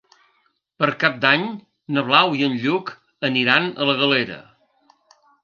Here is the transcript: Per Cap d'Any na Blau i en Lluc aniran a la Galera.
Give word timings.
Per 0.83 0.87
Cap 1.03 1.19
d'Any 1.25 1.43
na 1.97 2.03
Blau 2.07 2.33
i 2.39 2.47
en 2.47 2.57
Lluc 2.65 2.91
aniran 3.31 3.69
a 3.85 3.89
la 3.93 3.97
Galera. 4.01 4.41